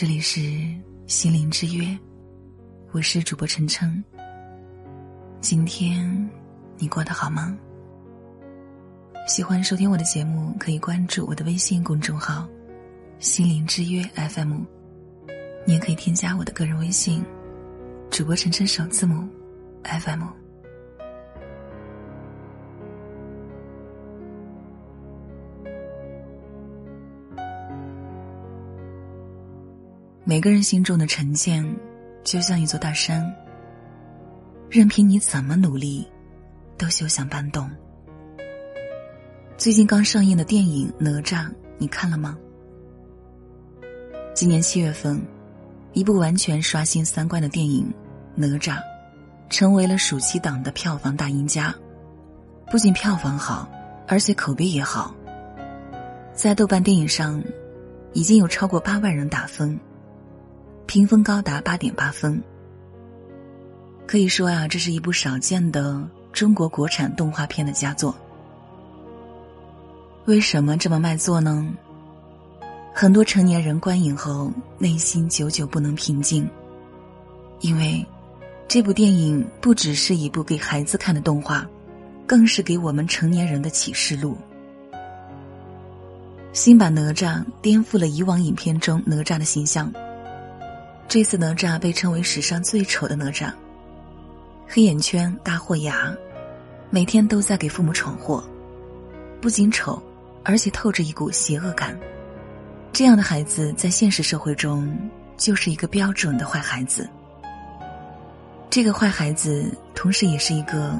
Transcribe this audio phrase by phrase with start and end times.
[0.00, 0.40] 这里是
[1.08, 1.84] 心灵之约，
[2.92, 4.04] 我是主播晨晨。
[5.40, 6.30] 今天
[6.76, 7.58] 你过得好吗？
[9.26, 12.48] 喜欢收听我的节目，可以关注我的微信公众号
[13.18, 14.60] “心灵之约 FM”，
[15.66, 17.24] 你也可以添加我的个人微信
[18.08, 19.28] “主播晨晨首字母
[19.82, 20.22] FM”。
[30.28, 31.64] 每个人心中的成见，
[32.22, 33.34] 就像一座大山，
[34.68, 36.06] 任凭你怎么努力，
[36.76, 37.66] 都休想搬动。
[39.56, 41.46] 最近刚上映的电影《哪吒》，
[41.78, 42.36] 你看了吗？
[44.34, 45.18] 今年七月份，
[45.94, 47.86] 一部完全刷新三观的电影
[48.34, 48.76] 《哪吒》，
[49.48, 51.74] 成为了暑期档的票房大赢家。
[52.70, 53.66] 不仅票房好，
[54.06, 55.14] 而且口碑也好，
[56.34, 57.42] 在豆瓣电影上，
[58.12, 59.80] 已经有超过八万人打分。
[60.88, 62.42] 评分高达八点八分，
[64.06, 68.16] 可以说呀，这是一部少见的中国国产动画片的佳作。
[70.24, 71.70] 为什么这么卖座呢？
[72.94, 76.48] 很多成年人观影后内心久久不能平静，
[77.60, 78.02] 因为
[78.66, 81.68] 这部电影不只是一部给孩子看的动画，
[82.26, 84.38] 更是给我们成年人的启示录。
[86.54, 89.92] 新版哪吒颠覆了以往影片中哪吒的形象。
[91.08, 93.50] 这次哪吒被称为史上最丑的哪吒，
[94.68, 96.14] 黑眼圈、大豁牙，
[96.90, 98.44] 每天都在给父母闯祸，
[99.40, 100.00] 不仅丑，
[100.44, 101.98] 而且透着一股邪恶感。
[102.92, 104.94] 这样的孩子在现实社会中
[105.38, 107.08] 就是一个标准的坏孩子。
[108.68, 110.92] 这个坏孩子同时也是一个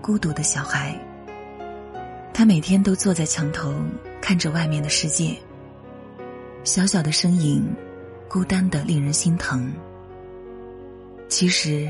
[0.00, 0.96] 孤独的小孩，
[2.32, 3.74] 他每天都坐在墙头
[4.20, 5.36] 看着外面的世界，
[6.62, 7.66] 小小的身影。
[8.28, 9.72] 孤单的令人心疼。
[11.28, 11.88] 其实，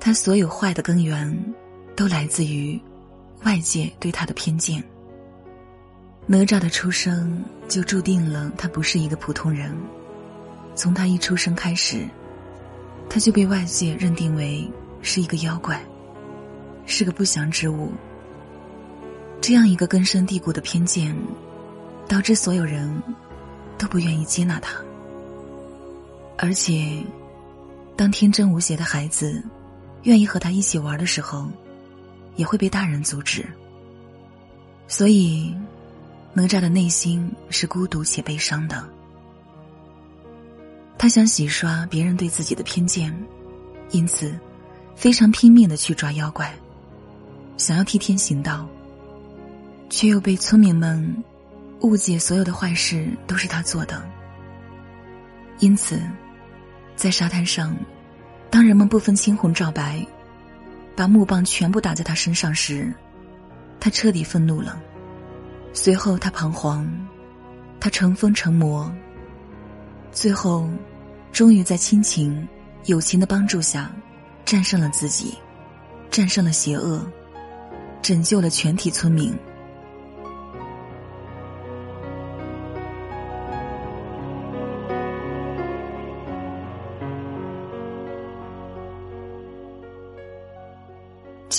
[0.00, 1.54] 他所有坏的根源，
[1.94, 2.80] 都来自于
[3.44, 4.82] 外界对他的偏见。
[6.26, 9.74] 哪吒的出生就注定了他不是一个普通人。
[10.74, 12.08] 从他一出生开始，
[13.08, 14.68] 他就被外界认定为
[15.02, 15.80] 是一个妖怪，
[16.86, 17.92] 是个不祥之物。
[19.40, 21.14] 这样一个根深蒂固的偏见，
[22.08, 23.02] 导致所有人
[23.76, 24.74] 都不愿意接纳他。
[26.36, 27.00] 而且，
[27.96, 29.42] 当天真无邪的孩子
[30.02, 31.48] 愿意和他一起玩的时候，
[32.34, 33.46] 也会被大人阻止。
[34.88, 35.54] 所以，
[36.32, 38.84] 哪吒的内心是孤独且悲伤的。
[40.98, 43.16] 他想洗刷别人对自己的偏见，
[43.92, 44.36] 因此
[44.96, 46.52] 非常拼命的去抓妖怪，
[47.56, 48.68] 想要替天行道，
[49.88, 51.24] 却又被村民们
[51.82, 54.02] 误解，所有的坏事都是他做的。
[55.60, 56.02] 因此。
[56.96, 57.76] 在沙滩上，
[58.50, 60.06] 当人们不分青红皂白，
[60.96, 62.92] 把木棒全部打在他身上时，
[63.80, 64.80] 他彻底愤怒了。
[65.72, 66.88] 随后他彷徨，
[67.80, 68.90] 他成疯成魔，
[70.12, 70.68] 最后，
[71.32, 72.46] 终于在亲情、
[72.84, 73.90] 友情的帮助下，
[74.44, 75.34] 战胜了自己，
[76.10, 77.04] 战胜了邪恶，
[78.02, 79.36] 拯救了全体村民。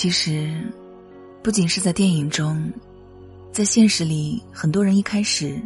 [0.06, 0.54] 其实，
[1.42, 2.72] 不仅是在电影中，
[3.50, 5.60] 在现实里，很多人一开始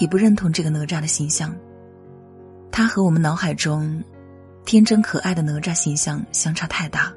[0.00, 1.54] 也不认同这个哪吒的形象。
[2.72, 4.02] 他和我们脑海中
[4.64, 7.12] 天真可爱的哪吒形象相差太大。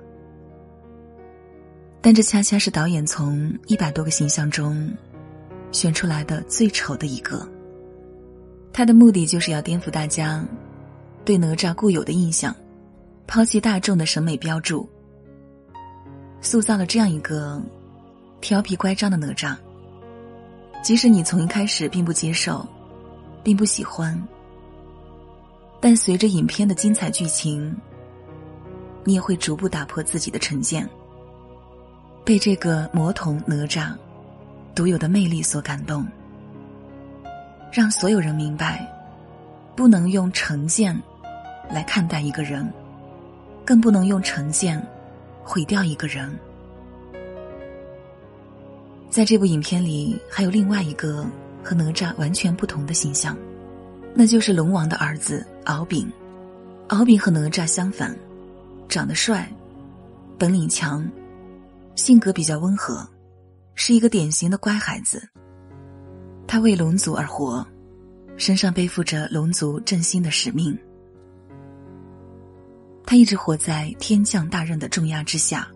[2.02, 4.92] 但这恰恰是导演从一百多个形象中
[5.72, 7.48] 选出来的最丑的一个。
[8.74, 10.46] 他的目的就是要颠覆大家
[11.24, 12.54] 对哪吒固有的印象，
[13.28, 14.86] 抛弃大众的审美标注。
[16.44, 17.60] 塑造了这样一个
[18.42, 19.56] 调皮乖张的哪吒。
[20.84, 22.68] 即使你从一开始并不接受，
[23.42, 24.22] 并不喜欢，
[25.80, 27.74] 但随着影片的精彩剧情，
[29.06, 30.88] 你也会逐步打破自己的成见，
[32.26, 33.94] 被这个魔童哪吒
[34.76, 36.06] 独有的魅力所感动，
[37.72, 38.86] 让所有人明白，
[39.78, 41.02] 不能用成见
[41.70, 42.70] 来看待一个人，
[43.64, 44.86] 更不能用成见。
[45.44, 46.34] 毁掉一个人，
[49.10, 51.26] 在这部影片里，还有另外一个
[51.64, 53.38] 和哪吒完全不同的形象，
[54.14, 56.10] 那就是龙王的儿子敖丙。
[56.88, 58.16] 敖丙和哪吒相反，
[58.88, 59.52] 长得帅，
[60.38, 61.08] 本领强，
[61.96, 63.08] 性格比较温和，
[63.76, 65.28] 是一个典型的乖孩子。
[66.48, 67.66] 他为龙族而活，
[68.38, 70.78] 身上背负着龙族振兴的使命。
[73.14, 75.68] 他一直活在天降大任的重压之下，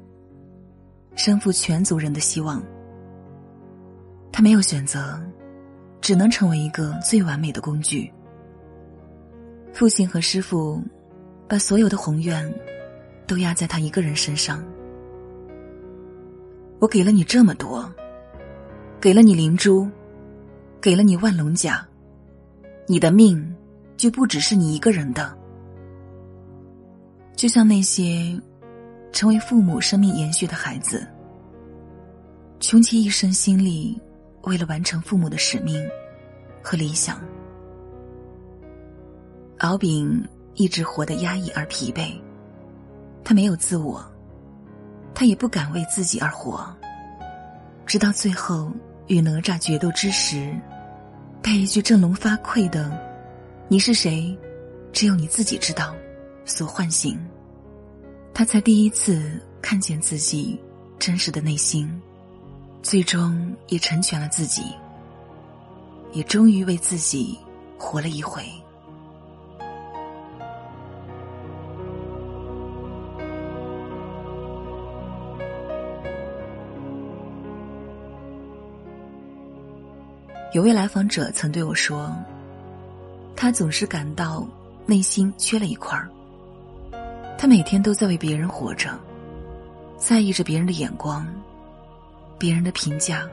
[1.15, 2.63] 身负全族人的希望。
[4.31, 5.21] 他没有选择，
[6.01, 8.11] 只能成为一个最完美的工具。
[9.71, 10.83] 父亲和师傅
[11.47, 12.51] 把所有的宏愿
[13.27, 14.65] 都压在他一个人身上。
[16.79, 17.87] 我给了你这么多，
[18.99, 19.87] 给了你灵珠，
[20.81, 21.87] 给了你万龙甲，
[22.87, 23.55] 你的命
[23.95, 25.37] 就不只是你一个人的。
[27.37, 28.35] 就像那些
[29.13, 31.07] 成为父母生命延续的孩子，
[32.59, 33.95] 穷其一生心力，
[34.41, 35.79] 为了完成父母的使命
[36.63, 37.21] 和理想。
[39.59, 42.11] 敖丙一直活得压抑而疲惫，
[43.23, 44.03] 他没有自我，
[45.13, 46.67] 他也不敢为自己而活。
[47.85, 48.71] 直到最后
[49.05, 50.59] 与哪吒决斗之时，
[51.39, 52.91] 被一句振聋发聩的
[53.69, 54.35] “你是谁，
[54.91, 55.95] 只有你自己知道”
[56.47, 57.19] 所唤醒，
[58.33, 60.57] 他才第一次看见自己
[60.97, 61.87] 真实的内心，
[62.81, 64.63] 最终也成全了自己，
[66.13, 67.37] 也终于为自己
[67.77, 68.43] 活了一回。
[80.53, 82.15] 有位来访者曾对我说
[83.35, 84.47] ：“他总是感到
[84.85, 86.09] 内心缺了一块儿。
[87.37, 88.97] 他每天都在为别人活着，
[89.97, 91.27] 在意着别人的眼光、
[92.37, 93.27] 别人的评价，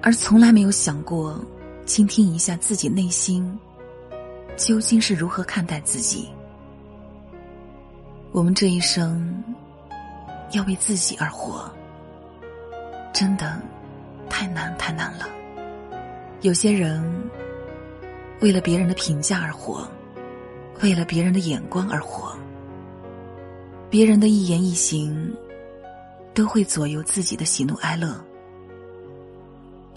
[0.00, 1.38] 而从来没有想过
[1.84, 3.58] 倾听一下自己内心
[4.56, 6.28] 究竟是如何看待自己。
[8.32, 9.42] 我们这一生
[10.52, 11.68] 要为自己而活，
[13.12, 13.60] 真的
[14.28, 15.28] 太难太难了。”
[16.42, 17.02] 有些人
[18.40, 19.88] 为了别人的评价而活，
[20.82, 22.36] 为了别人的眼光而活，
[23.96, 25.34] 别人的一言一行
[26.34, 28.14] 都会左右自己的喜怒哀乐。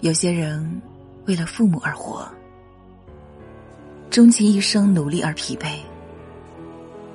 [0.00, 0.80] 有些人
[1.26, 2.26] 为了父母而活，
[4.08, 5.80] 终其一生努力而疲惫，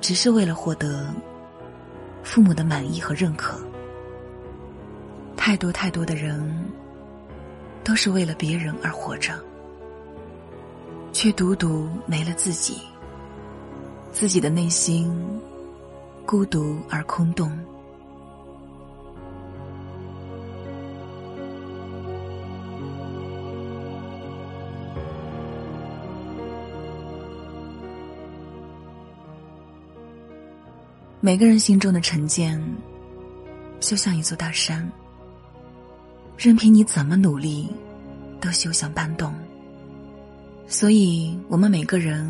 [0.00, 1.12] 只是为了获得
[2.22, 3.58] 父母的满意和认可。
[5.36, 6.56] 太多太多的人。
[7.82, 9.32] 都是为了别人而活着，
[11.12, 12.78] 却独独没了自己。
[14.12, 15.12] 自己的内心
[16.26, 17.56] 孤独而空洞。
[31.20, 32.60] 每个人心中的成见，
[33.78, 34.90] 就像一座大山。
[36.36, 37.68] 任凭你怎么努力，
[38.40, 39.32] 都休想搬动。
[40.66, 42.28] 所以，我们每个人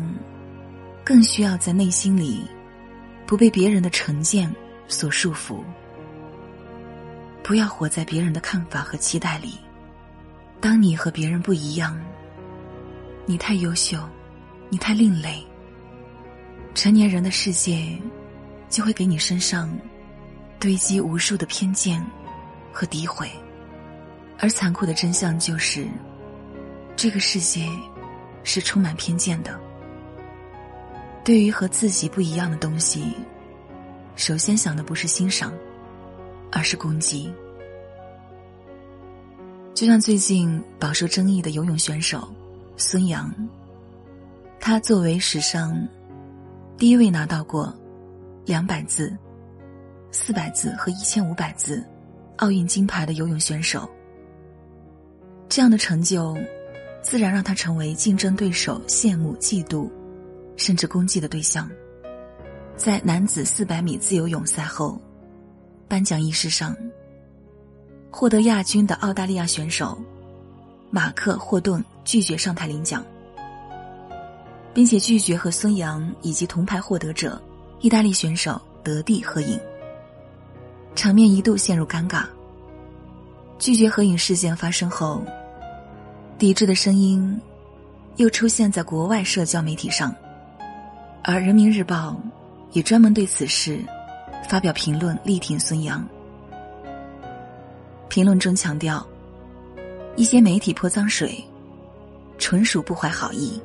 [1.03, 2.43] 更需要在内心里
[3.27, 4.49] 不被别人的成见
[4.87, 5.61] 所束缚，
[7.43, 9.59] 不要活在别人的看法和期待里。
[10.61, 11.99] 当你和别人不一样，
[13.25, 13.99] 你太优秀，
[14.69, 15.45] 你太另类，
[16.73, 17.99] 成年人的世界
[18.69, 19.69] 就会给你身上
[20.57, 22.01] 堆积无数的偏见
[22.71, 23.29] 和诋毁。
[24.39, 25.85] 而残酷的真相就是，
[26.95, 27.67] 这个世界
[28.45, 29.66] 是充满偏见的。
[31.27, 33.13] 对于和自己不一样的东西，
[34.15, 35.51] 首先想的不是欣赏，
[36.53, 37.29] 而是攻击。
[39.73, 42.33] 就像最近饱受争议的游泳选手
[42.77, 43.29] 孙杨，
[44.57, 45.85] 他作为史上
[46.77, 47.75] 第一位拿到过
[48.45, 49.13] 两百字、
[50.11, 51.85] 四百字和一千五百字
[52.37, 53.85] 奥运金牌的游泳选手。
[55.49, 56.37] 这样的成就，
[57.01, 59.89] 自然让他成为竞争对手羡慕、嫉妒，
[60.57, 61.69] 甚至攻击的对象。
[62.75, 65.01] 在男子四百米自由泳赛后，
[65.87, 66.75] 颁奖仪式上，
[68.11, 69.97] 获得亚军的澳大利亚选手
[70.91, 73.03] 马克·霍顿拒绝上台领奖，
[74.73, 77.41] 并且拒绝和孙杨以及铜牌获得者
[77.79, 79.59] 意大利选手德蒂合影，
[80.93, 82.25] 场面一度陷入尴尬。
[83.57, 85.23] 拒绝合影事件发生后，
[86.37, 87.41] 抵制的声音
[88.17, 90.15] 又出现在国外社交媒体上，
[91.23, 92.19] 而《人民日报》
[92.71, 93.79] 也专门对此事
[94.49, 96.07] 发表评论，力挺孙杨。
[98.09, 99.05] 评论中强调，
[100.15, 101.43] 一些媒体泼脏水，
[102.37, 103.61] 纯属不怀好意。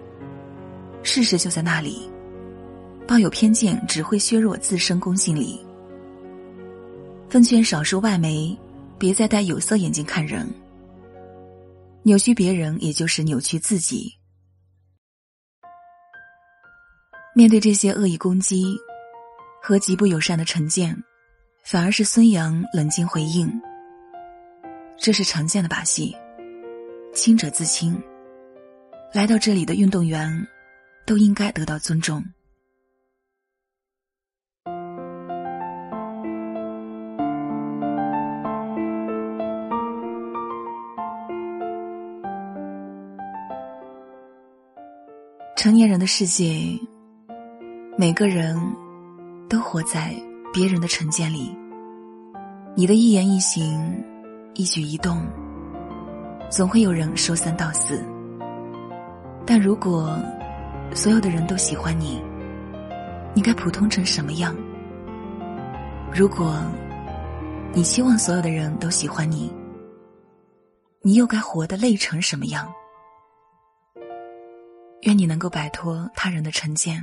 [1.02, 2.11] 事实就在那里，
[3.06, 5.61] 抱有偏见只会削弱自身公信力。
[7.28, 8.56] 奉劝少数外媒。
[8.99, 10.49] 别再戴有色眼镜看人，
[12.04, 14.14] 扭曲别人，也就是扭曲自己。
[17.34, 18.76] 面对这些恶意攻击
[19.62, 20.94] 和极不友善的成见，
[21.64, 23.50] 反而是孙杨冷静回应
[25.00, 26.14] ：“这是常见的把戏，
[27.14, 27.98] 清者自清。
[29.14, 30.46] 来到这里的运动员，
[31.06, 32.22] 都应该得到尊重。”
[45.56, 46.78] 成年人的世界，
[48.02, 48.56] 每个人
[49.49, 50.12] 都活在
[50.52, 51.56] 别人的成见里。
[52.75, 54.04] 你的一言一行、
[54.54, 55.25] 一举一动，
[56.50, 58.04] 总会有人说三道四。
[59.47, 60.18] 但如果
[60.92, 62.21] 所有的人都喜欢你，
[63.35, 64.52] 你该普通成什么样？
[66.12, 66.61] 如果
[67.73, 69.49] 你希望所有的人都喜欢你，
[71.02, 72.68] 你又该活得累成什么样？
[75.02, 77.00] 愿你能够摆脱他人的成见，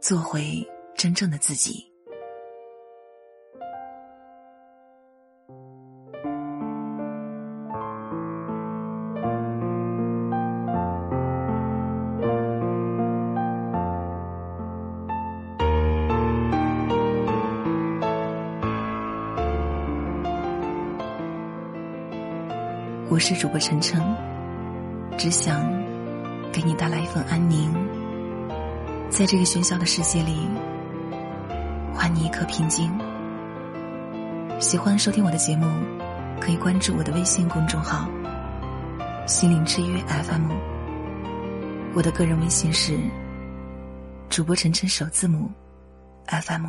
[0.00, 1.84] 做回真正的自己。
[23.08, 24.00] 我是主播晨晨，
[25.18, 25.86] 只想。
[26.52, 27.70] 给你带来一份安宁，
[29.08, 30.48] 在这个喧嚣的世界里，
[31.94, 32.90] 还你一颗平静。
[34.60, 35.66] 喜欢收听我的节目，
[36.40, 38.08] 可以关注我的微信公众号
[39.26, 40.50] “心灵之约 FM”。
[41.94, 42.98] 我的个人微信是
[44.28, 45.50] 主播晨晨首字母
[46.26, 46.66] FM。